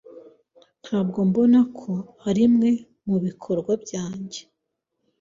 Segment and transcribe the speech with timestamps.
[0.83, 1.91] Ntabwo mbona ko
[2.29, 2.69] arimwe
[3.07, 4.41] mubikorwa byanjye